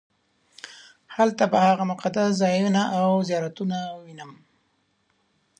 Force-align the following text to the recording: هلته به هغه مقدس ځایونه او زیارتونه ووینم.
هلته 1.15 1.43
به 1.51 1.57
هغه 1.67 1.83
مقدس 1.91 2.29
ځایونه 2.41 2.81
او 2.99 3.09
زیارتونه 3.29 3.77
ووینم. 3.95 4.31